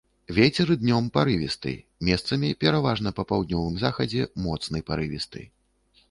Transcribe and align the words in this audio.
Вецер 0.35 0.69
днём 0.83 1.09
парывісты, 1.17 1.73
месцамі, 2.07 2.49
пераважна 2.65 3.13
па 3.19 3.25
паўднёвым 3.31 3.75
захадзе, 3.83 4.23
моцны 4.47 4.81
парывісты. 4.89 5.45